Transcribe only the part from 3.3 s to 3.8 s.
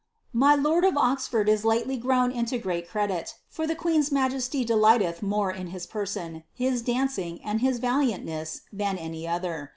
for the